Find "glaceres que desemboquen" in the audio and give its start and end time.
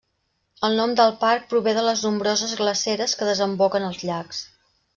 2.63-3.89